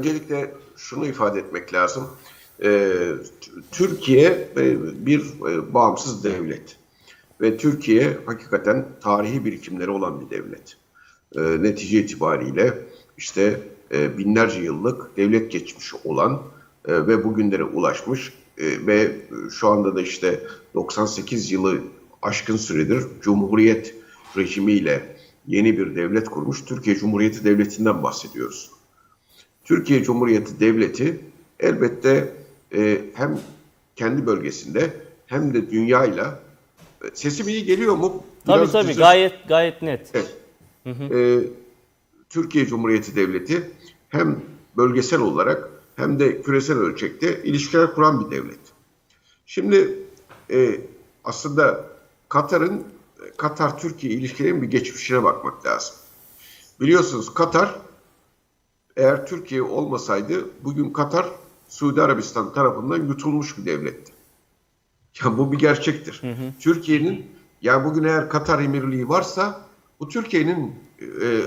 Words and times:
Öncelikle 0.00 0.54
şunu 0.76 1.06
ifade 1.06 1.38
etmek 1.38 1.74
lazım. 1.74 2.08
Ee, 2.62 3.12
Türkiye 3.72 4.48
e, 4.56 5.06
bir 5.06 5.20
e, 5.20 5.74
bağımsız 5.74 6.24
devlet 6.24 6.76
ve 7.40 7.56
Türkiye 7.56 8.18
hakikaten 8.26 8.86
tarihi 9.00 9.44
birikimleri 9.44 9.90
olan 9.90 10.20
bir 10.20 10.30
devlet. 10.30 10.76
Ee, 11.36 11.62
netice 11.62 12.00
itibariyle 12.00 12.78
işte 13.18 13.60
e, 13.92 14.18
binlerce 14.18 14.60
yıllık 14.60 15.16
devlet 15.16 15.52
geçmişi 15.52 15.96
olan 16.04 16.42
ve 16.88 17.24
bugünlere 17.24 17.64
ulaşmış 17.64 18.32
ve 18.58 19.16
şu 19.50 19.68
anda 19.68 19.96
da 19.96 20.00
işte 20.00 20.46
98 20.74 21.52
yılı 21.52 21.80
aşkın 22.22 22.56
süredir 22.56 23.04
Cumhuriyet 23.22 23.94
rejimiyle 24.36 25.16
yeni 25.46 25.78
bir 25.78 25.96
devlet 25.96 26.28
kurmuş 26.28 26.64
Türkiye 26.64 26.96
Cumhuriyeti 26.96 27.44
Devleti'nden 27.44 28.02
bahsediyoruz. 28.02 28.75
Türkiye 29.66 30.04
Cumhuriyeti 30.04 30.60
Devleti 30.60 31.20
elbette 31.60 32.32
e, 32.74 33.00
hem 33.14 33.40
kendi 33.96 34.26
bölgesinde 34.26 34.90
hem 35.26 35.54
de 35.54 35.70
dünyayla 35.70 36.40
e, 37.04 37.06
sesim 37.14 37.48
iyi 37.48 37.64
geliyor 37.64 37.96
mu? 37.96 38.24
Tabii 38.46 38.58
Biraz 38.58 38.72
tabii 38.72 38.88
düzün... 38.88 39.00
gayet 39.00 39.48
gayet 39.48 39.82
net. 39.82 40.10
Evet. 40.14 40.36
Hı 40.84 40.90
hı. 40.90 41.18
E, 41.18 41.42
Türkiye 42.30 42.66
Cumhuriyeti 42.66 43.16
Devleti 43.16 43.70
hem 44.08 44.40
bölgesel 44.76 45.20
olarak 45.20 45.70
hem 45.96 46.18
de 46.18 46.42
küresel 46.42 46.78
ölçekte 46.78 47.42
ilişkiler 47.42 47.94
kuran 47.94 48.24
bir 48.24 48.36
devlet. 48.36 48.58
Şimdi 49.46 49.98
e, 50.50 50.80
aslında 51.24 51.86
Katar'ın 52.28 52.84
Katar-Türkiye 53.36 54.12
ilişkilerinin 54.12 54.62
bir 54.62 54.70
geçmişine 54.70 55.22
bakmak 55.22 55.66
lazım. 55.66 55.94
Biliyorsunuz 56.80 57.34
Katar 57.34 57.85
eğer 58.96 59.26
Türkiye 59.26 59.62
olmasaydı 59.62 60.44
bugün 60.64 60.92
Katar 60.92 61.26
Suudi 61.68 62.02
Arabistan 62.02 62.52
tarafından 62.52 62.96
yutulmuş 62.96 63.58
bir 63.58 63.66
devletti. 63.66 64.12
Yani 65.24 65.38
bu 65.38 65.52
bir 65.52 65.58
gerçektir. 65.58 66.22
Türkiye'nin 66.60 67.26
yani 67.62 67.84
bugün 67.84 68.04
eğer 68.04 68.28
Katar 68.28 68.58
emirliği 68.58 69.08
varsa 69.08 69.60
bu 70.00 70.08
Türkiye'nin 70.08 70.74
e, 70.98 71.04
e, 71.04 71.42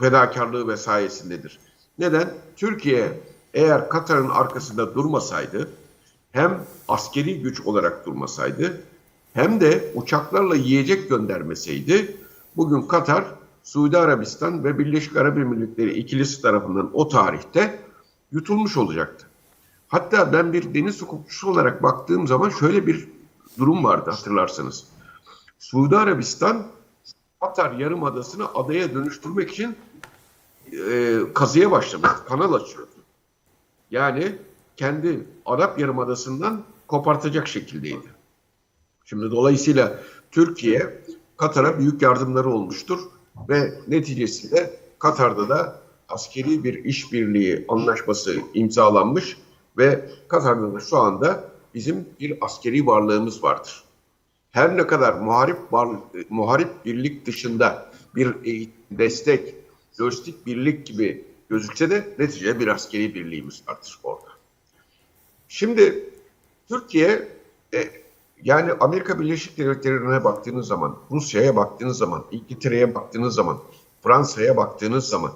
fedakarlığı 0.00 0.68
ve 0.68 0.76
sayesindedir. 0.76 1.60
Neden? 1.98 2.34
Türkiye 2.56 3.20
eğer 3.54 3.88
Katar'ın 3.88 4.30
arkasında 4.30 4.94
durmasaydı 4.94 5.70
hem 6.32 6.64
askeri 6.88 7.42
güç 7.42 7.60
olarak 7.60 8.06
durmasaydı 8.06 8.82
hem 9.32 9.60
de 9.60 9.92
uçaklarla 9.94 10.56
yiyecek 10.56 11.08
göndermeseydi 11.08 12.16
bugün 12.56 12.82
Katar 12.82 13.24
Suudi 13.64 13.98
Arabistan 13.98 14.64
ve 14.64 14.78
Birleşik 14.78 15.16
Arap 15.16 15.38
Emirlikleri 15.38 15.92
ikilisi 15.98 16.42
tarafından 16.42 16.90
o 16.92 17.08
tarihte 17.08 17.80
yutulmuş 18.32 18.76
olacaktı. 18.76 19.26
Hatta 19.88 20.32
ben 20.32 20.52
bir 20.52 20.74
deniz 20.74 21.02
hukukçusu 21.02 21.50
olarak 21.50 21.82
baktığım 21.82 22.26
zaman 22.26 22.50
şöyle 22.50 22.86
bir 22.86 23.08
durum 23.58 23.84
vardı 23.84 24.10
hatırlarsanız. 24.10 24.84
Suudi 25.58 25.96
Arabistan 25.96 26.66
Katar 27.40 27.72
Yarımadası'nı 27.72 28.54
adaya 28.54 28.94
dönüştürmek 28.94 29.50
için 29.50 29.76
e, 30.72 31.20
kazıya 31.34 31.70
başlamış, 31.70 32.10
kanal 32.28 32.52
açıyordu. 32.52 32.90
Yani 33.90 34.38
kendi 34.76 35.26
Arap 35.46 35.78
Yarımadası'ndan 35.78 36.62
kopartacak 36.88 37.48
şekildeydi. 37.48 38.06
Şimdi 39.04 39.30
dolayısıyla 39.30 39.98
Türkiye 40.30 41.02
Katar'a 41.36 41.78
büyük 41.78 42.02
yardımları 42.02 42.50
olmuştur 42.50 43.00
ve 43.48 43.72
neticesinde 43.88 44.70
Katar'da 44.98 45.48
da 45.48 45.82
askeri 46.08 46.64
bir 46.64 46.84
işbirliği 46.84 47.64
anlaşması 47.68 48.36
imzalanmış 48.54 49.36
ve 49.78 50.08
Katar'da 50.28 50.74
da 50.74 50.80
şu 50.80 50.96
anda 50.96 51.50
bizim 51.74 52.08
bir 52.20 52.38
askeri 52.40 52.86
varlığımız 52.86 53.42
vardır. 53.42 53.84
Her 54.50 54.76
ne 54.76 54.86
kadar 54.86 55.14
muharip 55.14 55.72
var, 55.72 55.88
muharip 56.28 56.84
birlik 56.84 57.26
dışında 57.26 57.92
bir 58.14 58.34
destek, 58.90 59.54
lojistik 60.00 60.46
birlik 60.46 60.86
gibi 60.86 61.24
gözükse 61.48 61.90
de 61.90 62.08
neticede 62.18 62.60
bir 62.60 62.66
askeri 62.66 63.14
birliğimiz 63.14 63.62
vardır 63.68 63.98
orada. 64.02 64.28
Şimdi 65.48 66.10
Türkiye 66.68 67.28
e, 67.74 68.01
yani 68.44 68.72
Amerika 68.80 69.20
Birleşik 69.20 69.58
Devletleri'ne 69.58 70.24
baktığınız 70.24 70.66
zaman, 70.66 70.98
Rusya'ya 71.10 71.56
baktığınız 71.56 71.98
zaman, 71.98 72.24
İngiltere'ye 72.30 72.94
baktığınız 72.94 73.34
zaman, 73.34 73.58
Fransa'ya 74.02 74.56
baktığınız 74.56 75.08
zaman, 75.08 75.32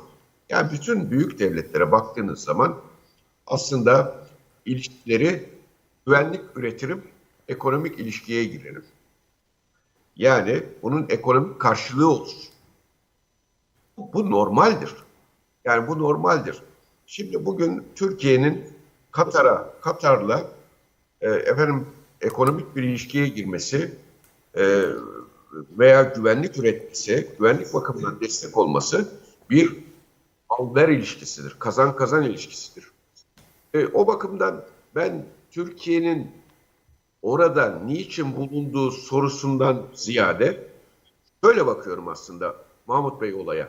yani 0.49 0.73
bütün 0.73 1.11
büyük 1.11 1.39
devletlere 1.39 1.93
baktığınız 1.93 2.45
zaman 2.45 2.77
aslında 3.47 4.27
ilişkileri 4.65 5.51
güvenlik 6.07 6.41
üretirim, 6.57 7.05
ekonomik 7.49 7.99
ilişkiye 7.99 8.45
girelim. 8.45 8.85
Yani 10.17 10.63
bunun 10.83 11.07
ekonomik 11.09 11.61
karşılığı 11.61 12.09
olur. 12.09 12.31
Bu, 13.97 14.13
bu 14.13 14.31
normaldir. 14.31 14.95
Yani 15.65 15.89
bu 15.89 15.99
normaldir. 15.99 16.63
Şimdi 17.07 17.45
bugün 17.45 17.87
Türkiye'nin 17.95 18.77
Katar'a, 19.11 19.73
Katar'la 19.81 20.51
e, 21.21 21.31
efendim 21.31 21.87
ekonomik 22.21 22.77
bir 22.77 22.83
ilişkiye 22.83 23.29
girmesi 23.29 23.95
e, 24.57 24.83
veya 25.79 26.03
güvenlik 26.03 26.59
üretmesi, 26.59 27.29
güvenlik 27.39 27.75
bakımından 27.75 28.21
destek 28.21 28.57
olması 28.57 29.09
bir 29.51 29.77
al-ver 30.49 30.89
ilişkisidir. 30.89 31.57
Kazan-kazan 31.59 32.23
ilişkisidir. 32.23 32.91
E, 33.75 33.87
o 33.87 34.07
bakımdan 34.07 34.65
ben 34.95 35.27
Türkiye'nin 35.51 36.31
orada 37.23 37.79
niçin 37.85 38.37
bulunduğu 38.37 38.91
sorusundan 38.91 39.87
ziyade 39.95 40.69
böyle 41.43 41.67
bakıyorum 41.67 42.09
aslında 42.09 42.57
Mahmut 42.87 43.21
Bey 43.21 43.35
olaya. 43.35 43.69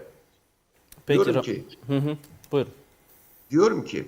Peki. 1.06 1.25
Diyorum 1.25 1.41
ki, 1.41 1.66
hı 1.88 1.97
hı, 1.97 2.18
buyurun. 2.52 2.72
Diyorum 3.52 3.86
ki 3.86 4.07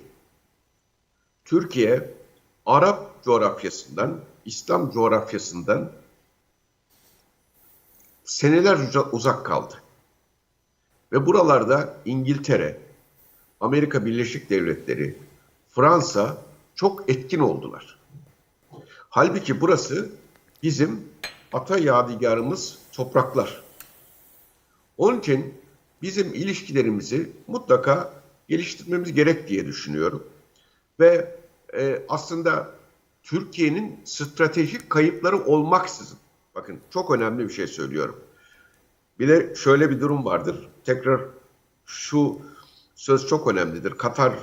Türkiye 1.44 2.14
Arap 2.70 3.24
coğrafyasından 3.24 4.20
İslam 4.44 4.90
coğrafyasından 4.90 5.92
seneler 8.24 8.78
uzak 9.12 9.46
kaldı. 9.46 9.74
Ve 11.12 11.26
buralarda 11.26 11.96
İngiltere, 12.04 12.80
Amerika 13.60 14.06
Birleşik 14.06 14.50
Devletleri, 14.50 15.18
Fransa 15.70 16.36
çok 16.74 17.10
etkin 17.10 17.38
oldular. 17.38 17.98
Halbuki 19.08 19.60
burası 19.60 20.10
bizim 20.62 21.08
ata 21.52 21.78
yadigarımız 21.78 22.78
topraklar. 22.92 23.62
Onun 24.98 25.18
için 25.20 25.54
bizim 26.02 26.34
ilişkilerimizi 26.34 27.32
mutlaka 27.46 28.14
geliştirmemiz 28.48 29.12
gerek 29.12 29.48
diye 29.48 29.66
düşünüyorum. 29.66 30.26
Ve 31.00 31.39
e, 31.74 32.02
aslında 32.08 32.70
Türkiye'nin 33.22 34.00
stratejik 34.04 34.90
kayıpları 34.90 35.44
olmaksızın, 35.44 36.18
bakın 36.54 36.80
çok 36.90 37.10
önemli 37.10 37.48
bir 37.48 37.52
şey 37.52 37.66
söylüyorum. 37.66 38.20
Bir 39.18 39.28
de 39.28 39.54
şöyle 39.54 39.90
bir 39.90 40.00
durum 40.00 40.24
vardır. 40.24 40.68
Tekrar 40.84 41.20
şu 41.86 42.40
söz 42.94 43.26
çok 43.26 43.48
önemlidir. 43.48 43.90
Katar 43.90 44.34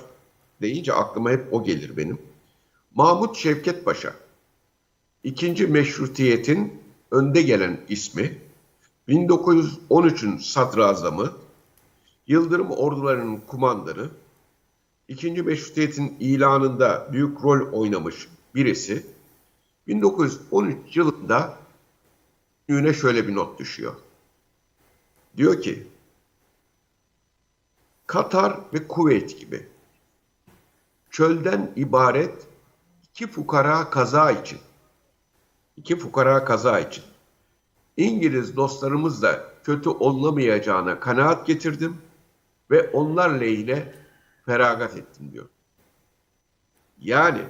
deyince 0.62 0.94
aklıma 0.94 1.32
hep 1.32 1.54
o 1.54 1.64
gelir 1.64 1.98
benim. 1.98 2.18
Mahmut 2.96 3.38
Şevket 3.38 3.86
Paşa, 3.86 4.14
ikinci 5.24 5.68
meşrutiyetin 5.68 6.82
önde 7.12 7.42
gelen 7.42 7.82
ismi, 7.90 8.38
1913'ün 9.08 10.38
sadrazamı, 10.38 11.32
Yıldırım 12.28 12.72
ordularının 12.72 13.38
kumandanı, 13.48 14.10
ikinci 15.08 15.44
meşrutiyetin 15.44 16.18
ilanında 16.20 17.10
büyük 17.12 17.44
rol 17.44 17.72
oynamış 17.72 18.28
birisi 18.56 19.06
1913 19.88 20.98
yılında 20.98 21.58
ününe 22.70 22.94
şöyle 22.94 23.28
bir 23.28 23.36
not 23.36 23.60
düşüyor. 23.60 23.94
Diyor 25.38 25.62
ki 25.62 25.88
Katar 28.08 28.60
ve 28.74 28.88
Kuveyt 28.88 29.40
gibi 29.40 29.68
çölden 31.12 31.72
ibaret 31.76 32.48
iki 33.10 33.28
fukara 33.28 33.90
kaza 33.90 34.32
için 34.32 34.60
iki 35.78 35.98
fukara 35.98 36.46
kaza 36.46 36.80
için 36.80 37.04
İngiliz 37.98 38.56
dostlarımızla 38.56 39.54
kötü 39.64 39.90
olamayacağına 39.90 41.00
kanaat 41.00 41.48
getirdim 41.48 41.98
ve 42.72 42.90
onlar 42.90 43.30
lehine 43.30 43.94
feragat 44.48 44.98
ettim 44.98 45.30
diyor. 45.34 45.46
Yani 47.00 47.42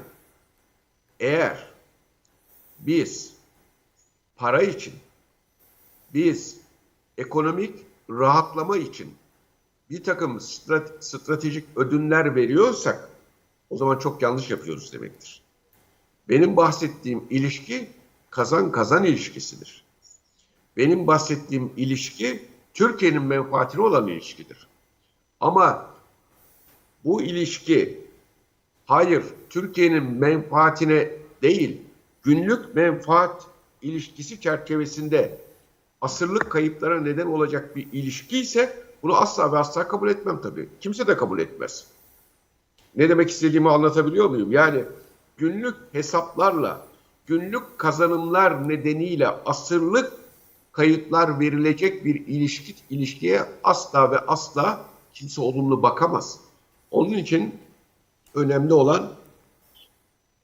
eğer 1.20 1.68
biz 2.80 3.34
para 4.36 4.62
için, 4.62 4.94
biz 6.14 6.58
ekonomik 7.18 7.76
rahatlama 8.10 8.78
için 8.78 9.16
bir 9.90 10.04
takım 10.04 10.38
strat- 10.38 11.02
stratejik 11.02 11.68
ödünler 11.76 12.36
veriyorsak 12.36 13.10
o 13.70 13.78
zaman 13.78 14.00
çok 14.00 14.22
yanlış 14.22 14.50
yapıyoruz 14.50 14.94
demektir. 14.94 15.42
Benim 16.30 16.58
bahsettiğim 16.58 17.28
ilişki 17.30 17.90
kazan 18.30 18.72
kazan 18.72 19.04
ilişkisidir. 19.04 19.84
Benim 20.78 21.08
bahsettiğim 21.08 21.74
ilişki 21.78 22.46
Türkiye'nin 22.74 23.24
menfaatine 23.24 23.82
olan 23.82 24.08
ilişkidir. 24.08 24.68
Ama 25.40 25.97
bu 27.04 27.22
ilişki 27.22 28.06
hayır 28.86 29.24
Türkiye'nin 29.50 30.04
menfaatine 30.04 31.12
değil 31.42 31.82
günlük 32.24 32.76
menfaat 32.76 33.48
ilişkisi 33.82 34.42
çerçevesinde 34.42 35.38
asırlık 36.02 36.52
kayıplara 36.52 37.02
neden 37.02 37.26
olacak 37.26 37.76
bir 37.76 37.88
ilişki 37.94 38.40
ise 38.40 38.84
bunu 39.04 39.16
asla 39.16 39.52
ve 39.52 39.58
asla 39.58 39.88
kabul 39.88 40.10
etmem 40.10 40.42
tabii. 40.42 40.70
Kimse 40.82 41.08
de 41.08 41.18
kabul 41.18 41.40
etmez. 41.40 41.88
Ne 42.96 43.10
demek 43.10 43.30
istediğimi 43.30 43.70
anlatabiliyor 43.70 44.30
muyum? 44.30 44.52
Yani 44.52 44.84
günlük 45.38 45.76
hesaplarla, 45.92 46.88
günlük 47.28 47.78
kazanımlar 47.78 48.70
nedeniyle 48.70 49.28
asırlık 49.28 50.14
kayıtlar 50.72 51.40
verilecek 51.40 52.06
bir 52.06 52.16
ilişki 52.28 52.76
ilişkiye 52.90 53.46
asla 53.64 54.12
ve 54.12 54.20
asla 54.20 54.86
kimse 55.14 55.42
olumlu 55.42 55.84
bakamaz. 55.84 56.40
Onun 56.92 57.14
için 57.14 57.60
önemli 58.36 58.74
olan 58.74 59.12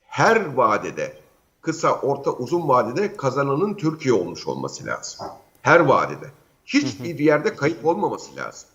her 0.07 0.45
vadede, 0.45 1.18
kısa, 1.62 2.00
orta, 2.01 2.31
uzun 2.31 2.68
vadede 2.68 3.18
kazananın 3.18 3.74
Türkiye 3.74 4.13
olmuş 4.13 4.48
olması 4.48 4.86
lazım. 4.86 5.28
Her 5.62 5.80
vadede. 5.80 6.25
Hiçbir 6.66 7.19
yerde 7.19 7.56
kayıp 7.56 7.86
olmaması 7.86 8.36
lazım. 8.36 8.69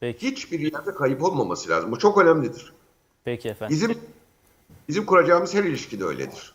Peki. 0.00 0.30
Hiçbir 0.30 0.60
yerde 0.60 0.94
kayıp 0.94 1.22
olmaması 1.22 1.70
lazım. 1.70 1.92
Bu 1.92 1.98
çok 1.98 2.18
önemlidir. 2.18 2.72
Peki 3.24 3.48
efendim. 3.48 3.76
Bizim 3.76 3.98
bizim 4.88 5.06
kuracağımız 5.06 5.54
her 5.54 5.64
ilişkide 5.64 6.04
öyledir. 6.04 6.54